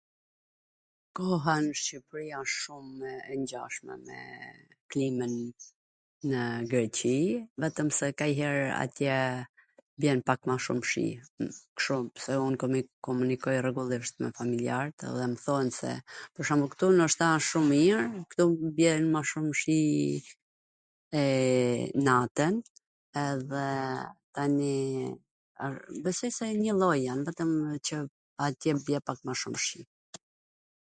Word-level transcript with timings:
Koha 1.17 1.53
nw 1.63 1.73
Shqipri 1.81 2.25
wsht 2.43 2.59
shum 2.65 2.87
e 3.05 3.33
ngjashme 3.41 3.93
me 4.05 4.19
klimwn 4.93 5.33
nw 6.27 6.39
Greqi, 6.71 7.11
vetwmse 7.63 8.07
kanjher 8.21 8.57
atje 8.83 9.13
bjen 10.03 10.19
pak 10.31 10.39
ma 10.51 10.55
shum 10.67 10.79
shi, 10.93 11.03
kshu, 11.77 11.95
se 12.23 12.33
un 12.47 12.55
komunikoj 13.09 13.57
rregullisht 13.63 14.15
me 14.23 14.31
familjen 14.39 14.73
lart 14.79 14.97
edhe 15.11 15.25
mw 15.35 15.39
thon 15.45 15.65
se, 15.81 15.91
pwr 16.33 16.43
shwmbull, 16.51 16.71
ktu 16.77 16.85
noshta 17.03 17.25
wsht 17.35 17.49
shum 17.51 17.65
mir, 17.73 17.97
ktu 18.31 18.43
bjen 18.79 19.03
ma 19.13 19.21
shum 19.35 19.47
shi 19.63 19.79
e... 20.23 21.21
natwn, 22.09 22.53
edhe 23.27 23.65
tani... 24.35 24.75
besoj 26.09 26.33
se 26.41 26.45
njwlloj 26.57 26.99
jan, 27.07 27.21
vetwm 27.29 27.51
qw 27.89 27.95
atje 28.49 28.71
bie 28.85 28.99
pak 29.11 29.19
ma 29.27 29.35
shum 29.45 29.57
shi... 29.69 29.81